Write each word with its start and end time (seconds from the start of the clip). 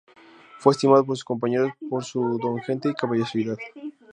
Fue 0.57 0.73
estimado 0.73 1.05
por 1.05 1.15
sus 1.15 1.23
compañeros 1.25 1.73
por 1.87 2.03
su 2.03 2.39
don 2.41 2.55
de 2.55 2.63
gente 2.63 2.89
y 2.89 2.93
caballerosidad. 2.95 3.55